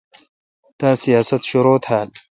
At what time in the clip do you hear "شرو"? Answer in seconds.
1.49-1.75